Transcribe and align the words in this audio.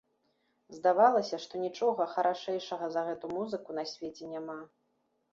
Здавалася, 0.75 1.37
што 1.43 1.59
нічога 1.65 2.07
харашэйшага 2.13 2.85
за 2.95 3.03
гэту 3.09 3.25
музыку 3.35 3.77
на 3.81 3.83
свеце 3.91 4.31
няма. 4.33 4.57